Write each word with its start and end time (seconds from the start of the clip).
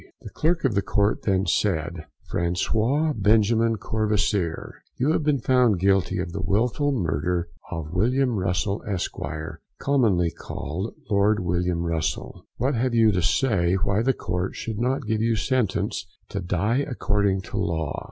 The 0.21 0.31
Clerk 0.31 0.63
of 0.65 0.73
the 0.73 0.81
Court 0.81 1.21
then 1.27 1.45
said: 1.45 2.05
François 2.33 3.13
Benjamin 3.15 3.75
Courvoisier, 3.75 4.81
you 4.97 5.11
have 5.11 5.21
been 5.21 5.37
found 5.39 5.79
Guilty 5.79 6.17
of 6.17 6.31
the 6.31 6.41
wilful 6.41 6.91
murder 6.91 7.49
of 7.69 7.93
William 7.93 8.35
Russell, 8.39 8.83
Esq., 8.91 9.13
commonly 9.79 10.31
called 10.31 10.95
Lord 11.11 11.39
William 11.41 11.83
Russell; 11.83 12.47
what 12.57 12.73
have 12.73 12.95
you 12.95 13.11
to 13.11 13.21
say 13.21 13.75
why 13.75 14.01
the 14.01 14.13
court 14.13 14.55
should 14.55 14.79
not 14.79 15.05
give 15.05 15.21
you 15.21 15.35
sentence 15.35 16.07
to 16.29 16.39
die 16.39 16.77
according 16.79 17.41
to 17.41 17.57
law? 17.57 17.99